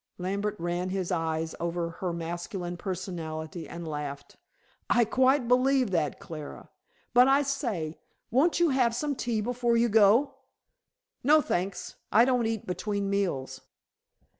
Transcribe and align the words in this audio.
Lambert 0.17 0.55
ran 0.57 0.89
his 0.89 1.11
eyes 1.11 1.53
over 1.59 1.91
her 1.91 2.11
masculine 2.11 2.75
personality 2.75 3.69
and 3.69 3.87
laughed. 3.87 4.35
"I 4.89 5.05
quite 5.05 5.47
believe 5.47 5.91
that, 5.91 6.19
Clara. 6.19 6.71
But, 7.13 7.27
I 7.27 7.43
say, 7.43 7.99
won't 8.31 8.59
you 8.59 8.69
have 8.69 8.95
some 8.95 9.13
tea 9.15 9.41
before 9.41 9.77
you 9.77 9.89
go?" 9.89 10.33
"No, 11.23 11.39
thanks. 11.39 11.97
I 12.11 12.25
don't 12.25 12.47
eat 12.47 12.65
between 12.65 13.11
meals." 13.11 13.61